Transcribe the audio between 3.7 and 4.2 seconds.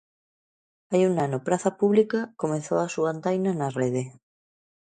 Rede.